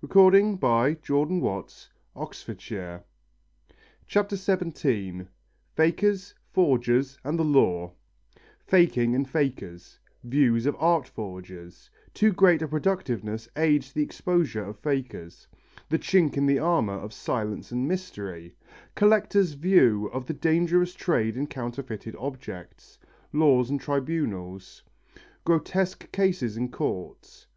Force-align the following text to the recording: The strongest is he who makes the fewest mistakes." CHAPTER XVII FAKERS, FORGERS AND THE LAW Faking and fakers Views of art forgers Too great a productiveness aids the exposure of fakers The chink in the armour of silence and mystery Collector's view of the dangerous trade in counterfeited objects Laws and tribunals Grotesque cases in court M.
The 0.00 0.06
strongest 0.06 0.34
is 0.62 1.02
he 1.02 1.12
who 1.12 1.58
makes 1.58 1.90
the 1.90 2.02
fewest 2.14 2.46
mistakes." 2.46 3.04
CHAPTER 4.06 4.36
XVII 4.36 5.26
FAKERS, 5.74 6.32
FORGERS 6.52 7.18
AND 7.24 7.36
THE 7.36 7.42
LAW 7.44 7.90
Faking 8.60 9.16
and 9.16 9.28
fakers 9.28 9.98
Views 10.22 10.66
of 10.66 10.76
art 10.78 11.08
forgers 11.08 11.90
Too 12.14 12.32
great 12.32 12.62
a 12.62 12.68
productiveness 12.68 13.48
aids 13.56 13.92
the 13.92 14.04
exposure 14.04 14.62
of 14.62 14.78
fakers 14.78 15.48
The 15.88 15.98
chink 15.98 16.36
in 16.36 16.46
the 16.46 16.60
armour 16.60 16.94
of 17.00 17.12
silence 17.12 17.72
and 17.72 17.88
mystery 17.88 18.54
Collector's 18.94 19.54
view 19.54 20.06
of 20.12 20.26
the 20.26 20.34
dangerous 20.34 20.94
trade 20.94 21.36
in 21.36 21.48
counterfeited 21.48 22.14
objects 22.14 23.00
Laws 23.32 23.70
and 23.70 23.80
tribunals 23.80 24.84
Grotesque 25.44 26.12
cases 26.12 26.56
in 26.56 26.70
court 26.70 27.48
M. 27.48 27.54